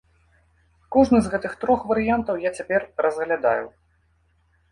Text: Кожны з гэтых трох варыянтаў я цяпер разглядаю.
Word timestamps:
Кожны 0.93 1.17
з 1.25 1.33
гэтых 1.33 1.51
трох 1.65 1.83
варыянтаў 1.91 2.35
я 2.47 2.53
цяпер 2.61 2.81
разглядаю. 3.07 3.65